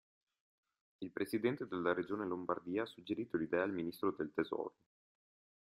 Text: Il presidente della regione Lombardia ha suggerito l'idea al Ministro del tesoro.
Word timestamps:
Il 1.01 1.11
presidente 1.11 1.67
della 1.67 1.93
regione 1.93 2.25
Lombardia 2.25 2.81
ha 2.81 2.85
suggerito 2.87 3.37
l'idea 3.37 3.61
al 3.61 3.71
Ministro 3.71 4.09
del 4.17 4.31
tesoro. 4.33 4.73